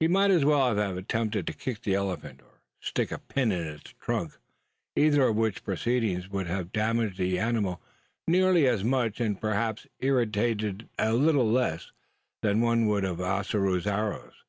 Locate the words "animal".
7.38-7.82